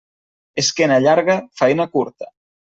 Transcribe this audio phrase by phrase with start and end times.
[0.61, 2.35] Esquena llarga, faena curta.